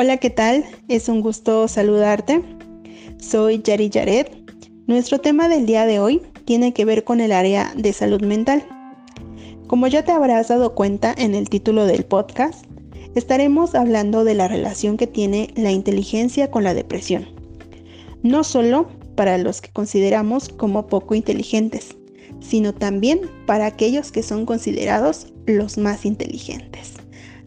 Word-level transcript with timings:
Hola, 0.00 0.18
¿qué 0.18 0.30
tal? 0.30 0.64
Es 0.86 1.08
un 1.08 1.22
gusto 1.22 1.66
saludarte. 1.66 2.40
Soy 3.18 3.60
Yari 3.60 3.90
Yaret. 3.90 4.30
Nuestro 4.86 5.18
tema 5.18 5.48
del 5.48 5.66
día 5.66 5.86
de 5.86 5.98
hoy 5.98 6.22
tiene 6.44 6.72
que 6.72 6.84
ver 6.84 7.02
con 7.02 7.20
el 7.20 7.32
área 7.32 7.72
de 7.76 7.92
salud 7.92 8.22
mental. 8.22 8.64
Como 9.66 9.88
ya 9.88 10.04
te 10.04 10.12
habrás 10.12 10.46
dado 10.46 10.76
cuenta 10.76 11.12
en 11.18 11.34
el 11.34 11.48
título 11.48 11.84
del 11.84 12.04
podcast, 12.04 12.64
estaremos 13.16 13.74
hablando 13.74 14.22
de 14.22 14.34
la 14.34 14.46
relación 14.46 14.96
que 14.96 15.08
tiene 15.08 15.52
la 15.56 15.72
inteligencia 15.72 16.48
con 16.48 16.62
la 16.62 16.74
depresión. 16.74 17.26
No 18.22 18.44
solo 18.44 18.86
para 19.16 19.36
los 19.36 19.60
que 19.60 19.72
consideramos 19.72 20.48
como 20.48 20.86
poco 20.86 21.16
inteligentes, 21.16 21.96
sino 22.38 22.72
también 22.72 23.22
para 23.46 23.66
aquellos 23.66 24.12
que 24.12 24.22
son 24.22 24.46
considerados 24.46 25.26
los 25.46 25.76
más 25.76 26.06
inteligentes. 26.06 26.92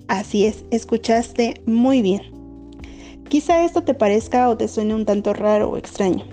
Así 0.09 0.47
es, 0.47 0.65
escuchaste 0.70 1.61
muy 1.65 2.02
bien. 2.02 2.41
Quizá 3.31 3.63
esto 3.63 3.81
te 3.81 3.94
parezca 3.94 4.49
o 4.49 4.58
te 4.58 4.67
suene 4.67 4.94
un 4.94 5.05
tanto 5.05 5.31
raro 5.31 5.70
o 5.70 5.77
extraño. 5.77 6.26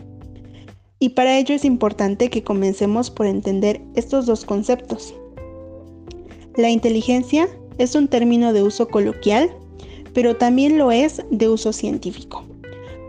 Y 0.98 1.10
para 1.10 1.38
ello 1.38 1.54
es 1.54 1.64
importante 1.64 2.28
que 2.28 2.42
comencemos 2.42 3.08
por 3.08 3.26
entender 3.26 3.80
estos 3.94 4.26
dos 4.26 4.44
conceptos. 4.44 5.14
La 6.56 6.70
inteligencia 6.70 7.48
es 7.78 7.94
un 7.94 8.08
término 8.08 8.52
de 8.52 8.64
uso 8.64 8.88
coloquial, 8.88 9.48
pero 10.12 10.38
también 10.38 10.76
lo 10.76 10.90
es 10.90 11.22
de 11.30 11.48
uso 11.48 11.72
científico, 11.72 12.44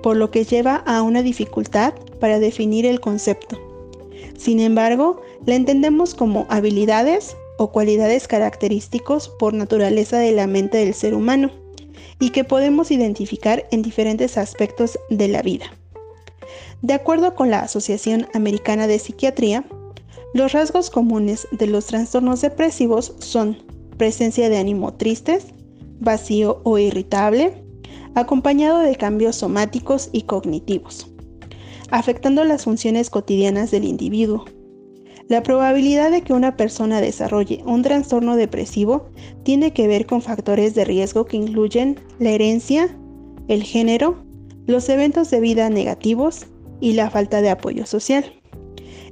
por 0.03 0.17
lo 0.17 0.30
que 0.30 0.44
lleva 0.44 0.75
a 0.85 1.02
una 1.02 1.23
dificultad 1.23 1.95
para 2.19 2.38
definir 2.38 2.85
el 2.85 2.99
concepto. 2.99 3.59
Sin 4.38 4.59
embargo, 4.59 5.19
la 5.47 5.55
entendemos 5.55 6.13
como 6.13 6.45
habilidades 6.49 7.35
o 7.58 7.71
cualidades 7.71 8.27
característicos 8.27 9.30
por 9.30 9.55
naturaleza 9.55 10.19
de 10.19 10.31
la 10.33 10.45
mente 10.45 10.77
del 10.77 10.94
ser 10.94 11.16
humano 11.16 11.50
y 12.20 12.31
que 12.31 12.44
podemos 12.44 12.92
identificar 12.92 13.66
en 13.72 13.81
diferentes 13.81 14.38
aspectos 14.38 15.00
de 15.09 15.28
la 15.28 15.42
vida. 15.42 15.66
De 16.81 16.94
acuerdo 16.94 17.36
con 17.36 17.50
la 17.50 17.59
Asociación 17.59 18.28
Americana 18.34 18.88
de 18.88 19.00
Psiquiatría, 19.00 19.66
los 20.34 20.52
rasgos 20.52 20.90
comunes 20.90 21.47
de 21.52 21.67
los 21.67 21.88
trastornos 21.88 22.42
depresivos 22.42 23.14
son 23.20 23.58
presencia 23.97 24.50
de 24.50 24.58
ánimo 24.58 24.94
tristes, 24.94 25.47
vacío 26.00 26.62
o 26.64 26.78
irritable, 26.78 27.64
acompañado 28.16 28.80
de 28.80 28.95
cambios 28.95 29.38
somáticos 29.38 30.09
y 30.12 30.23
cognitivos, 30.23 31.08
afectando 31.92 32.44
las 32.44 32.64
funciones 32.64 33.09
cotidianas 33.09 33.72
del 33.72 33.86
individuo, 33.86 34.45
la 35.30 35.44
probabilidad 35.44 36.09
de 36.09 36.23
que 36.23 36.33
una 36.33 36.58
persona 36.58 37.02
desarrolle 37.02 37.61
un 37.63 37.83
trastorno 37.83 38.35
depresivo 38.35 39.05
tiene 39.44 39.72
que 39.72 39.88
ver 39.88 40.08
con 40.08 40.23
factores 40.23 40.73
de 40.73 40.85
riesgo 40.85 41.25
que 41.25 41.38
incluyen 41.38 41.99
la 42.17 42.31
herencia, 42.31 42.97
el 43.47 43.61
género, 43.61 44.17
los 44.66 44.89
eventos 44.89 45.30
de 45.30 45.39
vida 45.39 45.69
negativos 45.69 46.47
y 46.81 46.94
la 46.94 47.11
falta 47.11 47.41
de 47.41 47.52
apoyo 47.52 47.85
social. 47.85 48.25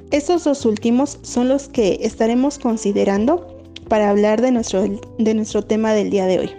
Estos 0.10 0.44
dos 0.44 0.66
últimos 0.66 1.20
son 1.22 1.50
los 1.50 1.70
que 1.70 2.00
estaremos 2.02 2.58
considerando 2.58 3.56
para 3.88 4.10
hablar 4.10 4.42
de 4.42 4.52
nuestro, 4.52 4.86
de 5.20 5.34
nuestro 5.36 5.62
tema 5.62 5.94
del 5.94 6.10
día 6.10 6.26
de 6.26 6.40
hoy. 6.40 6.50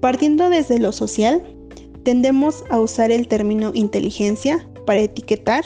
Partiendo 0.00 0.48
desde 0.48 0.78
lo 0.78 0.92
social, 0.92 1.42
tendemos 2.02 2.64
a 2.70 2.80
usar 2.80 3.10
el 3.10 3.28
término 3.28 3.72
inteligencia 3.74 4.66
para 4.86 5.00
etiquetar 5.00 5.64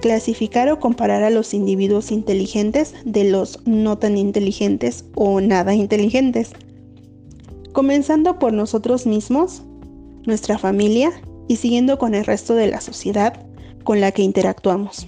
clasificar 0.00 0.68
o 0.70 0.80
comparar 0.80 1.22
a 1.22 1.30
los 1.30 1.54
individuos 1.54 2.10
inteligentes 2.10 2.94
de 3.04 3.24
los 3.24 3.66
no 3.66 3.98
tan 3.98 4.16
inteligentes 4.16 5.04
o 5.14 5.40
nada 5.40 5.74
inteligentes. 5.74 6.52
Comenzando 7.72 8.38
por 8.38 8.52
nosotros 8.52 9.06
mismos, 9.06 9.62
nuestra 10.26 10.58
familia 10.58 11.12
y 11.48 11.56
siguiendo 11.56 11.98
con 11.98 12.14
el 12.14 12.24
resto 12.24 12.54
de 12.54 12.68
la 12.68 12.80
sociedad 12.80 13.46
con 13.84 14.00
la 14.00 14.12
que 14.12 14.22
interactuamos. 14.22 15.06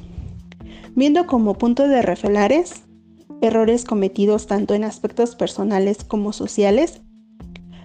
Viendo 0.95 1.27
como 1.27 1.55
punto 1.55 1.89
de 1.89 2.03
refelares 2.03 2.83
errores 3.41 3.85
cometidos 3.85 4.47
tanto 4.47 4.75
en 4.75 4.85
aspectos 4.85 5.37
personales 5.37 6.05
como 6.05 6.33
sociales, 6.33 7.01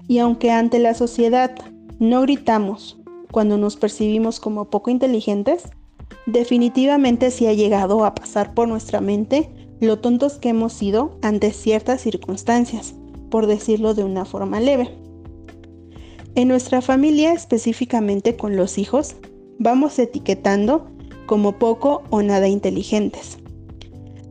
y 0.07 0.19
aunque 0.19 0.51
ante 0.51 0.79
la 0.79 0.93
sociedad 0.93 1.55
no 1.99 2.21
gritamos 2.21 2.97
cuando 3.31 3.57
nos 3.57 3.77
percibimos 3.77 4.39
como 4.39 4.69
poco 4.69 4.89
inteligentes, 4.89 5.63
Definitivamente 6.25 7.31
sí 7.31 7.47
ha 7.47 7.53
llegado 7.53 8.05
a 8.05 8.13
pasar 8.13 8.53
por 8.53 8.67
nuestra 8.67 9.01
mente 9.01 9.49
lo 9.79 9.99
tontos 9.99 10.37
que 10.37 10.49
hemos 10.49 10.73
sido 10.73 11.17
ante 11.21 11.51
ciertas 11.51 12.01
circunstancias, 12.01 12.93
por 13.29 13.47
decirlo 13.47 13.95
de 13.95 14.03
una 14.03 14.25
forma 14.25 14.59
leve. 14.59 14.89
En 16.35 16.47
nuestra 16.47 16.81
familia, 16.81 17.33
específicamente 17.33 18.35
con 18.35 18.55
los 18.55 18.77
hijos, 18.77 19.15
vamos 19.57 19.97
etiquetando 19.97 20.87
como 21.25 21.57
poco 21.57 22.03
o 22.09 22.21
nada 22.21 22.47
inteligentes, 22.47 23.37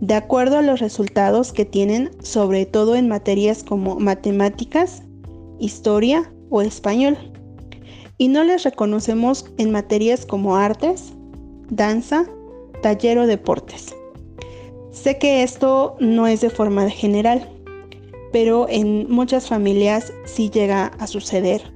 de 0.00 0.14
acuerdo 0.14 0.58
a 0.58 0.62
los 0.62 0.80
resultados 0.80 1.52
que 1.52 1.64
tienen 1.64 2.10
sobre 2.22 2.64
todo 2.64 2.94
en 2.94 3.08
materias 3.08 3.64
como 3.64 3.98
matemáticas, 3.98 5.02
historia 5.58 6.32
o 6.48 6.62
español. 6.62 7.18
Y 8.16 8.28
no 8.28 8.44
les 8.44 8.62
reconocemos 8.62 9.46
en 9.58 9.70
materias 9.70 10.26
como 10.26 10.56
artes, 10.56 11.12
danza, 11.70 12.26
taller 12.82 13.18
o 13.18 13.26
deportes. 13.26 13.94
Sé 14.90 15.18
que 15.18 15.42
esto 15.42 15.96
no 16.00 16.26
es 16.26 16.40
de 16.40 16.50
forma 16.50 16.90
general, 16.90 17.48
pero 18.32 18.66
en 18.68 19.10
muchas 19.10 19.48
familias 19.48 20.12
sí 20.24 20.50
llega 20.50 20.86
a 20.98 21.06
suceder. 21.06 21.72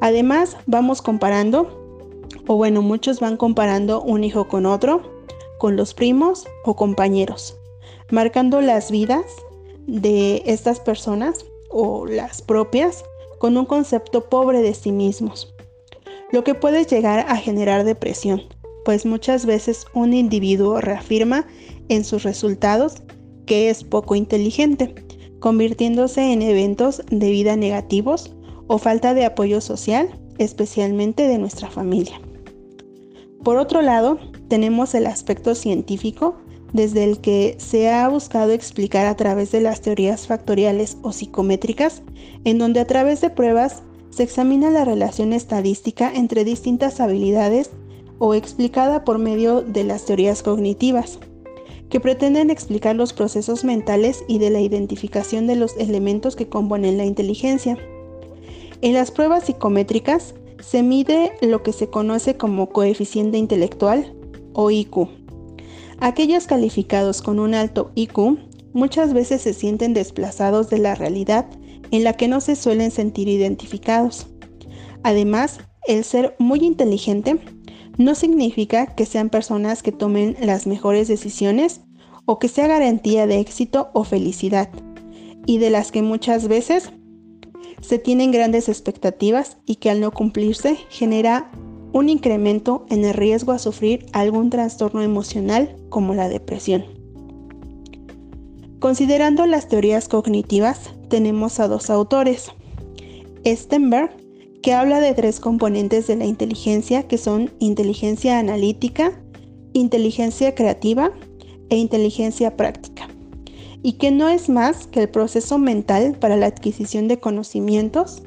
Además, 0.00 0.56
vamos 0.66 1.02
comparando, 1.02 2.26
o 2.46 2.56
bueno, 2.56 2.82
muchos 2.82 3.20
van 3.20 3.36
comparando 3.36 4.02
un 4.02 4.24
hijo 4.24 4.48
con 4.48 4.66
otro, 4.66 5.02
con 5.58 5.76
los 5.76 5.94
primos 5.94 6.46
o 6.64 6.76
compañeros, 6.76 7.56
marcando 8.10 8.60
las 8.60 8.90
vidas 8.90 9.24
de 9.86 10.42
estas 10.46 10.80
personas 10.80 11.46
o 11.70 12.06
las 12.06 12.42
propias 12.42 13.04
con 13.38 13.56
un 13.56 13.66
concepto 13.66 14.28
pobre 14.28 14.62
de 14.62 14.74
sí 14.74 14.92
mismos, 14.92 15.54
lo 16.32 16.44
que 16.44 16.54
puede 16.54 16.84
llegar 16.84 17.26
a 17.28 17.36
generar 17.36 17.84
depresión, 17.84 18.42
pues 18.84 19.06
muchas 19.06 19.46
veces 19.46 19.86
un 19.94 20.12
individuo 20.12 20.80
reafirma 20.80 21.46
en 21.88 22.04
sus 22.04 22.22
resultados 22.22 23.02
que 23.46 23.70
es 23.70 23.84
poco 23.84 24.14
inteligente, 24.14 24.94
convirtiéndose 25.40 26.32
en 26.32 26.42
eventos 26.42 27.02
de 27.10 27.30
vida 27.30 27.56
negativos 27.56 28.34
o 28.66 28.78
falta 28.78 29.14
de 29.14 29.24
apoyo 29.24 29.60
social, 29.60 30.08
especialmente 30.38 31.28
de 31.28 31.38
nuestra 31.38 31.68
familia. 31.68 32.20
Por 33.42 33.58
otro 33.58 33.82
lado, 33.82 34.18
tenemos 34.48 34.94
el 34.94 35.06
aspecto 35.06 35.54
científico, 35.54 36.36
desde 36.72 37.04
el 37.04 37.20
que 37.20 37.56
se 37.58 37.90
ha 37.90 38.08
buscado 38.08 38.52
explicar 38.52 39.06
a 39.06 39.16
través 39.16 39.52
de 39.52 39.60
las 39.60 39.80
teorías 39.80 40.26
factoriales 40.26 40.96
o 41.02 41.12
psicométricas, 41.12 42.02
en 42.44 42.58
donde 42.58 42.80
a 42.80 42.86
través 42.86 43.20
de 43.20 43.30
pruebas 43.30 43.82
se 44.10 44.22
examina 44.22 44.70
la 44.70 44.84
relación 44.84 45.32
estadística 45.32 46.10
entre 46.12 46.44
distintas 46.44 47.00
habilidades 47.00 47.70
o 48.18 48.34
explicada 48.34 49.04
por 49.04 49.18
medio 49.18 49.62
de 49.62 49.84
las 49.84 50.04
teorías 50.04 50.42
cognitivas, 50.42 51.18
que 51.88 52.00
pretenden 52.00 52.50
explicar 52.50 52.96
los 52.96 53.12
procesos 53.12 53.64
mentales 53.64 54.24
y 54.26 54.38
de 54.38 54.50
la 54.50 54.60
identificación 54.60 55.46
de 55.46 55.56
los 55.56 55.76
elementos 55.76 56.36
que 56.36 56.48
componen 56.48 56.96
la 56.96 57.04
inteligencia. 57.04 57.78
En 58.80 58.94
las 58.94 59.10
pruebas 59.10 59.44
psicométricas 59.44 60.34
se 60.60 60.82
mide 60.82 61.32
lo 61.40 61.62
que 61.62 61.72
se 61.72 61.88
conoce 61.88 62.36
como 62.36 62.70
coeficiente 62.70 63.38
intelectual 63.38 64.14
o 64.54 64.70
IQ. 64.70 65.08
Aquellos 66.00 66.46
calificados 66.46 67.22
con 67.22 67.38
un 67.38 67.54
alto 67.54 67.90
IQ 67.94 68.38
muchas 68.72 69.12
veces 69.12 69.42
se 69.42 69.54
sienten 69.54 69.94
desplazados 69.94 70.68
de 70.70 70.78
la 70.78 70.94
realidad 70.94 71.46
en 71.90 72.02
la 72.02 72.14
que 72.14 72.28
no 72.28 72.40
se 72.40 72.56
suelen 72.56 72.90
sentir 72.90 73.28
identificados. 73.28 74.26
Además, 75.02 75.60
el 75.86 76.02
ser 76.02 76.34
muy 76.38 76.60
inteligente 76.60 77.38
no 77.98 78.14
significa 78.14 78.86
que 78.86 79.06
sean 79.06 79.30
personas 79.30 79.82
que 79.82 79.92
tomen 79.92 80.36
las 80.40 80.66
mejores 80.66 81.08
decisiones 81.08 81.80
o 82.26 82.38
que 82.38 82.48
sea 82.48 82.66
garantía 82.66 83.26
de 83.26 83.40
éxito 83.40 83.90
o 83.92 84.04
felicidad, 84.04 84.70
y 85.46 85.58
de 85.58 85.70
las 85.70 85.92
que 85.92 86.02
muchas 86.02 86.48
veces 86.48 86.90
se 87.80 87.98
tienen 87.98 88.30
grandes 88.30 88.68
expectativas 88.68 89.58
y 89.66 89.76
que 89.76 89.90
al 89.90 90.00
no 90.00 90.10
cumplirse 90.10 90.76
genera 90.88 91.50
un 91.92 92.08
incremento 92.08 92.86
en 92.88 93.04
el 93.04 93.14
riesgo 93.14 93.52
a 93.52 93.58
sufrir 93.58 94.06
algún 94.12 94.50
trastorno 94.50 95.02
emocional 95.02 95.76
como 95.90 96.14
la 96.14 96.28
depresión. 96.28 96.84
Considerando 98.80 99.46
las 99.46 99.68
teorías 99.68 100.08
cognitivas, 100.08 100.90
tenemos 101.08 101.60
a 101.60 101.68
dos 101.68 101.90
autores, 101.90 102.50
Stenberg 103.46 104.23
que 104.64 104.72
habla 104.72 104.98
de 105.00 105.12
tres 105.12 105.40
componentes 105.40 106.06
de 106.06 106.16
la 106.16 106.24
inteligencia 106.24 107.02
que 107.02 107.18
son 107.18 107.52
inteligencia 107.58 108.38
analítica, 108.38 109.12
inteligencia 109.74 110.54
creativa 110.54 111.12
e 111.68 111.76
inteligencia 111.76 112.56
práctica, 112.56 113.06
y 113.82 113.98
que 113.98 114.10
no 114.10 114.30
es 114.30 114.48
más 114.48 114.86
que 114.86 115.02
el 115.02 115.10
proceso 115.10 115.58
mental 115.58 116.16
para 116.18 116.38
la 116.38 116.46
adquisición 116.46 117.08
de 117.08 117.20
conocimientos, 117.20 118.22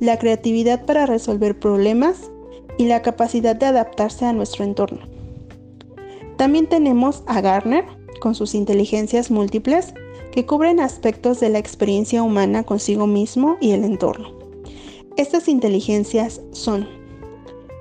la 0.00 0.18
creatividad 0.18 0.84
para 0.84 1.06
resolver 1.06 1.58
problemas 1.58 2.30
y 2.76 2.84
la 2.84 3.00
capacidad 3.00 3.56
de 3.56 3.64
adaptarse 3.64 4.26
a 4.26 4.34
nuestro 4.34 4.64
entorno. 4.64 5.00
También 6.36 6.66
tenemos 6.66 7.22
a 7.26 7.40
Garner 7.40 7.86
con 8.20 8.34
sus 8.34 8.54
inteligencias 8.54 9.30
múltiples 9.30 9.94
que 10.30 10.44
cubren 10.44 10.78
aspectos 10.78 11.40
de 11.40 11.48
la 11.48 11.58
experiencia 11.58 12.22
humana 12.22 12.64
consigo 12.64 13.06
mismo 13.06 13.56
y 13.62 13.70
el 13.70 13.84
entorno. 13.84 14.39
Estas 15.16 15.48
inteligencias 15.48 16.40
son 16.52 16.88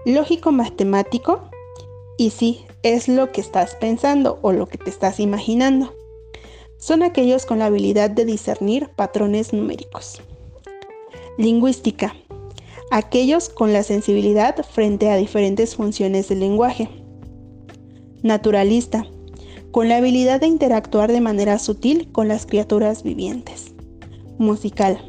lógico-matemático, 0.05 1.49
y 2.17 2.31
sí, 2.31 2.65
es 2.83 3.07
lo 3.07 3.31
que 3.31 3.41
estás 3.41 3.75
pensando 3.75 4.39
o 4.41 4.51
lo 4.51 4.67
que 4.67 4.77
te 4.77 4.89
estás 4.89 5.19
imaginando. 5.19 5.93
Son 6.77 7.03
aquellos 7.03 7.45
con 7.45 7.59
la 7.59 7.67
habilidad 7.67 8.09
de 8.09 8.25
discernir 8.25 8.89
patrones 8.95 9.53
numéricos. 9.53 10.21
Lingüística. 11.37 12.15
Aquellos 12.91 13.49
con 13.49 13.73
la 13.73 13.83
sensibilidad 13.83 14.55
frente 14.65 15.09
a 15.09 15.15
diferentes 15.15 15.75
funciones 15.75 16.29
del 16.29 16.39
lenguaje. 16.39 16.89
Naturalista. 18.23 19.05
Con 19.71 19.87
la 19.87 19.97
habilidad 19.97 20.41
de 20.41 20.47
interactuar 20.47 21.11
de 21.11 21.21
manera 21.21 21.59
sutil 21.59 22.11
con 22.11 22.27
las 22.27 22.45
criaturas 22.45 23.03
vivientes. 23.03 23.73
Musical. 24.37 25.08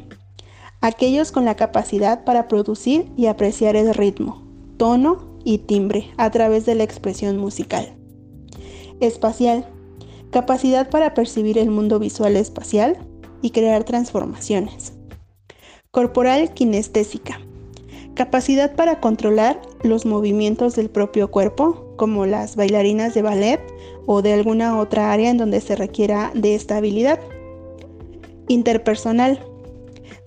Aquellos 0.81 1.31
con 1.31 1.45
la 1.45 1.55
capacidad 1.55 2.23
para 2.23 2.47
producir 2.47 3.11
y 3.15 3.27
apreciar 3.27 3.75
el 3.75 3.93
ritmo, 3.93 4.41
tono 4.77 5.39
y 5.43 5.59
timbre 5.59 6.09
a 6.17 6.31
través 6.31 6.65
de 6.65 6.73
la 6.73 6.83
expresión 6.83 7.37
musical. 7.37 7.93
Espacial. 8.99 9.67
Capacidad 10.31 10.89
para 10.89 11.13
percibir 11.13 11.59
el 11.59 11.69
mundo 11.69 11.99
visual 11.99 12.35
espacial 12.35 12.97
y 13.43 13.51
crear 13.51 13.83
transformaciones. 13.83 14.93
Corporal 15.91 16.51
kinestésica. 16.55 17.39
Capacidad 18.15 18.75
para 18.75 18.99
controlar 18.99 19.61
los 19.83 20.07
movimientos 20.07 20.75
del 20.75 20.89
propio 20.89 21.29
cuerpo, 21.29 21.93
como 21.95 22.25
las 22.25 22.55
bailarinas 22.55 23.13
de 23.13 23.21
ballet 23.21 23.61
o 24.07 24.23
de 24.23 24.33
alguna 24.33 24.79
otra 24.79 25.11
área 25.11 25.29
en 25.29 25.37
donde 25.37 25.61
se 25.61 25.75
requiera 25.75 26.31
de 26.33 26.55
esta 26.55 26.77
habilidad. 26.77 27.19
Interpersonal. 28.47 29.50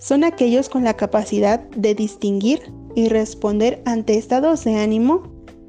Son 0.05 0.23
aquellos 0.23 0.69
con 0.69 0.83
la 0.83 0.93
capacidad 0.93 1.61
de 1.71 1.95
distinguir 1.95 2.71
y 2.93 3.07
responder 3.07 3.81
ante 3.85 4.19
estados 4.19 4.63
de 4.63 4.75
ánimo, 4.75 5.23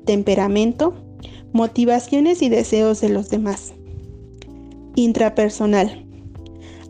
temperamento, 0.05 0.93
motivaciones 1.55 2.43
y 2.43 2.51
deseos 2.51 3.01
de 3.01 3.09
los 3.09 3.31
demás. 3.31 3.73
Intrapersonal. 4.95 6.07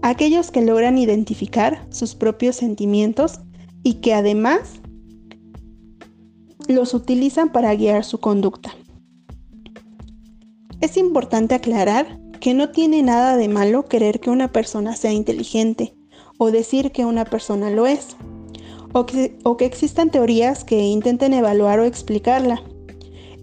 Aquellos 0.02 0.50
que 0.50 0.60
logran 0.60 0.98
identificar 0.98 1.86
sus 1.88 2.16
propios 2.16 2.56
sentimientos 2.56 3.38
y 3.84 4.00
que 4.00 4.12
además 4.12 4.80
los 6.66 6.94
utilizan 6.94 7.52
para 7.52 7.72
guiar 7.76 8.02
su 8.02 8.18
conducta. 8.18 8.74
Es 10.80 10.96
importante 10.96 11.54
aclarar 11.54 12.18
que 12.40 12.54
no 12.54 12.70
tiene 12.70 13.04
nada 13.04 13.36
de 13.36 13.46
malo 13.46 13.84
querer 13.84 14.18
que 14.18 14.30
una 14.30 14.50
persona 14.50 14.96
sea 14.96 15.12
inteligente 15.12 15.94
o 16.38 16.50
decir 16.50 16.92
que 16.92 17.04
una 17.04 17.24
persona 17.24 17.70
lo 17.70 17.86
es 17.86 18.16
o 18.92 19.04
que, 19.04 19.66
existan 19.66 20.10
teorías 20.10 20.64
que 20.64 20.82
intenten 20.82 21.34
evaluar 21.34 21.80
o 21.80 21.84
explicarla. 21.84 22.62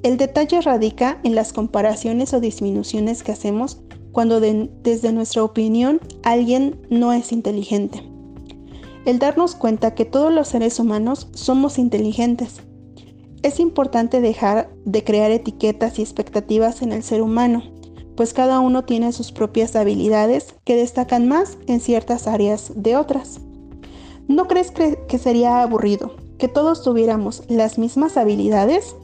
El 0.01 0.17
detalle 0.17 0.61
radica 0.61 1.19
en 1.23 1.35
las 1.35 1.53
comparaciones 1.53 2.33
o 2.33 2.39
disminuciones 2.39 3.23
que 3.23 3.31
hacemos 3.31 3.79
cuando 4.11 4.39
desde 4.39 5.11
nuestra 5.11 5.43
opinión 5.43 6.01
alguien 6.23 6.81
no 6.89 7.13
es 7.13 7.31
inteligente. 7.31 8.03
El 9.05 9.19
darnos 9.19 9.55
cuenta 9.55 9.95
que 9.95 10.05
todos 10.05 10.33
los 10.33 10.47
seres 10.47 10.79
humanos 10.79 11.27
somos 11.33 11.77
inteligentes. 11.77 12.61
Es 13.43 13.59
importante 13.59 14.21
dejar 14.21 14.73
de 14.85 15.03
crear 15.03 15.31
etiquetas 15.31 15.99
y 15.99 16.01
expectativas 16.01 16.81
en 16.81 16.93
el 16.93 17.03
ser 17.03 17.21
humano, 17.21 17.63
pues 18.15 18.33
cada 18.33 18.59
uno 18.59 18.83
tiene 18.83 19.11
sus 19.11 19.31
propias 19.31 19.75
habilidades 19.75 20.55
que 20.63 20.75
destacan 20.75 21.27
más 21.27 21.57
en 21.67 21.79
ciertas 21.79 22.27
áreas 22.27 22.71
de 22.75 22.95
otras. 22.95 23.39
¿No 24.27 24.47
crees 24.47 24.71
que 24.71 25.17
sería 25.17 25.61
aburrido 25.61 26.15
que 26.37 26.47
todos 26.47 26.83
tuviéramos 26.83 27.43
las 27.49 27.77
mismas 27.77 28.17
habilidades? 28.17 28.95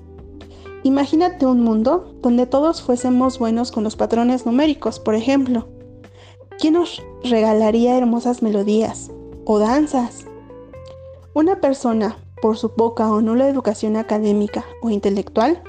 Imagínate 0.83 1.45
un 1.45 1.61
mundo 1.61 2.15
donde 2.21 2.45
todos 2.45 2.81
fuésemos 2.81 3.37
buenos 3.37 3.71
con 3.71 3.83
los 3.83 3.95
patrones 3.95 4.45
numéricos, 4.45 4.99
por 4.99 5.15
ejemplo. 5.15 5.67
¿Quién 6.57 6.75
nos 6.75 7.03
regalaría 7.23 7.97
hermosas 7.97 8.41
melodías 8.41 9.11
o 9.45 9.59
danzas? 9.59 10.25
Una 11.33 11.59
persona, 11.59 12.17
por 12.41 12.57
su 12.57 12.73
poca 12.73 13.11
o 13.11 13.21
nula 13.21 13.49
educación 13.49 13.97
académica 13.97 14.63
o 14.81 14.89
intelectual, 14.89 15.61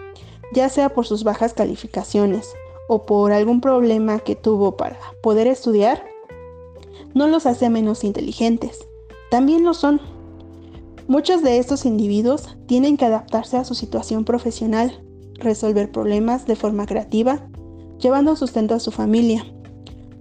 ya 0.52 0.68
sea 0.68 0.90
por 0.90 1.06
sus 1.06 1.24
bajas 1.24 1.54
calificaciones 1.54 2.54
o 2.90 3.06
por 3.06 3.30
algún 3.30 3.60
problema 3.60 4.18
que 4.18 4.34
tuvo 4.34 4.76
para 4.76 4.98
poder 5.22 5.46
estudiar, 5.46 6.04
no 7.14 7.28
los 7.28 7.46
hace 7.46 7.70
menos 7.70 8.02
inteligentes 8.04 8.90
también 9.30 9.64
lo 9.64 9.74
son. 9.74 10.00
Muchos 11.06 11.42
de 11.42 11.58
estos 11.58 11.86
individuos 11.86 12.56
tienen 12.66 12.96
que 12.96 13.04
adaptarse 13.04 13.56
a 13.56 13.64
su 13.64 13.74
situación 13.74 14.24
profesional, 14.24 15.02
resolver 15.36 15.90
problemas 15.90 16.46
de 16.46 16.56
forma 16.56 16.84
creativa, 16.84 17.48
llevando 17.98 18.36
sustento 18.36 18.74
a 18.74 18.80
su 18.80 18.90
familia. 18.90 19.46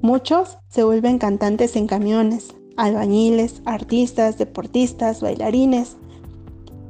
Muchos 0.01 0.59
se 0.69 0.83
vuelven 0.83 1.17
cantantes 1.17 1.75
en 1.75 1.87
camiones, 1.87 2.55
albañiles, 2.77 3.61
artistas, 3.65 4.37
deportistas, 4.37 5.21
bailarines 5.21 5.97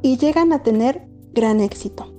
y 0.01 0.17
llegan 0.17 0.51
a 0.51 0.61
tener 0.61 1.07
gran 1.33 1.61
éxito. 1.61 2.13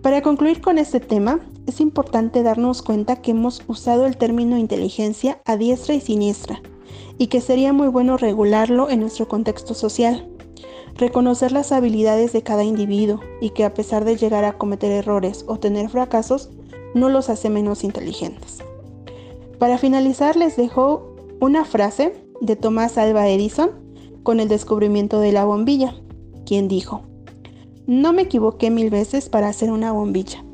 Para 0.00 0.22
concluir 0.22 0.62
con 0.62 0.78
este 0.78 0.98
tema, 0.98 1.40
es 1.66 1.80
importante 1.80 2.42
darnos 2.42 2.82
cuenta 2.82 3.16
que 3.16 3.30
hemos 3.30 3.62
usado 3.68 4.06
el 4.06 4.16
término 4.16 4.58
inteligencia 4.58 5.40
a 5.44 5.56
diestra 5.56 5.94
y 5.94 6.00
siniestra 6.00 6.60
y 7.18 7.28
que 7.28 7.40
sería 7.40 7.72
muy 7.72 7.88
bueno 7.88 8.16
regularlo 8.16 8.90
en 8.90 9.00
nuestro 9.00 9.28
contexto 9.28 9.74
social. 9.74 10.28
Reconocer 10.96 11.52
las 11.52 11.72
habilidades 11.72 12.32
de 12.32 12.42
cada 12.42 12.64
individuo 12.64 13.20
y 13.40 13.50
que 13.50 13.64
a 13.64 13.74
pesar 13.74 14.04
de 14.04 14.16
llegar 14.16 14.44
a 14.44 14.58
cometer 14.58 14.90
errores 14.90 15.44
o 15.46 15.58
tener 15.58 15.88
fracasos, 15.88 16.50
no 16.94 17.08
los 17.08 17.30
hace 17.30 17.48
menos 17.48 17.84
inteligentes. 17.84 18.58
Para 19.58 19.78
finalizar 19.78 20.36
les 20.36 20.56
dejo 20.56 21.16
una 21.40 21.64
frase 21.64 22.12
de 22.40 22.56
Thomas 22.56 22.98
Alva 22.98 23.28
Edison 23.28 23.70
con 24.22 24.40
el 24.40 24.48
descubrimiento 24.48 25.20
de 25.20 25.32
la 25.32 25.44
bombilla, 25.44 25.94
quien 26.44 26.68
dijo, 26.68 27.02
no 27.86 28.12
me 28.12 28.22
equivoqué 28.22 28.70
mil 28.70 28.90
veces 28.90 29.28
para 29.28 29.48
hacer 29.48 29.70
una 29.70 29.92
bombilla. 29.92 30.44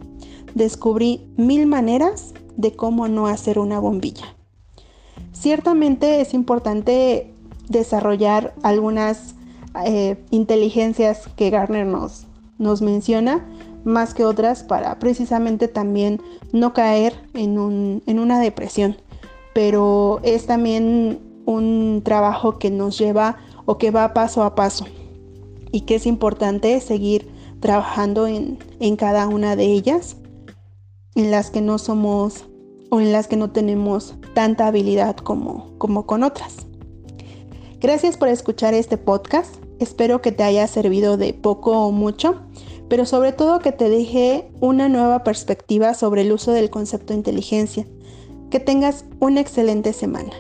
Descubrí 0.59 1.21
mil 1.37 1.69
maneras 1.69 2.35
de 2.57 2.73
cómo 2.73 3.07
no 3.07 3.29
hacer 3.29 3.61
una 3.61 3.79
bombilla. 3.79 4.35
Ciertamente 5.33 6.21
es 6.21 6.35
importante 6.35 7.33
desarrollar 7.69 8.55
algunas 8.65 9.37
eh, 9.85 10.17
inteligencias 10.31 11.29
que 11.37 11.51
Garner 11.51 11.87
nos, 11.87 12.83
menciona, 12.83 13.47
más 13.85 14.15
que 14.15 14.25
otras, 14.25 14.65
para 14.65 14.99
precisamente 14.99 15.69
también 15.69 16.21
no 16.53 16.73
caer 16.73 17.15
en, 17.35 17.57
una 17.57 18.41
depresión. 18.41 18.97
Pero 19.55 20.19
es 20.25 20.47
también 20.47 21.21
un 21.47 22.03
trabajo 22.05 22.59
que 22.59 22.73
nos 22.73 22.99
lleva 22.99 23.37
o 23.65 23.79
que 23.79 23.93
va 23.93 24.13
paso 24.13 24.43
a 24.43 24.57
paso 24.57 24.87
y 25.71 25.83
que 25.83 25.95
es 25.95 26.05
importante 26.05 26.81
seguir 26.81 27.31
trabajando 27.61 28.27
en 28.27 28.97
cada 28.97 29.29
una 29.29 29.55
de 29.55 29.67
ellas, 29.67 30.17
en 31.15 31.31
las 31.31 31.51
que 31.51 31.61
no 31.61 31.79
somos 31.79 32.47
o 32.91 33.01
en 33.01 33.13
las 33.13 33.27
que 33.27 33.37
no 33.37 33.51
tenemos 33.51 34.15
tanta 34.35 34.67
habilidad 34.67 35.17
como, 35.17 35.77
como 35.79 36.07
con 36.07 36.23
otras. 36.23 36.67
Gracias 37.81 38.17
por 38.17 38.29
escuchar 38.29 38.75
este 38.75 38.97
podcast. 38.97 39.55
Espero 39.79 40.21
que 40.21 40.33
te 40.33 40.43
haya 40.43 40.67
servido 40.67 41.17
de 41.17 41.35
poco 41.35 41.87
o 41.87 41.93
mucho, 41.93 42.43
pero 42.89 43.05
sobre 43.05 43.33
todo 43.33 43.61
que 43.61 43.73
te 43.73 43.89
deje 43.89 44.51
una 44.61 44.89
nueva 44.89 45.23
perspectiva 45.23 45.95
sobre 45.95 46.23
el 46.23 46.33
uso 46.33 46.53
del 46.53 46.71
concepto 46.71 47.13
de 47.13 47.19
inteligencia. 47.19 47.87
Que 48.51 48.61
tengas 48.61 49.05
una 49.21 49.41
excelente 49.41 49.93
semana. 49.93 50.33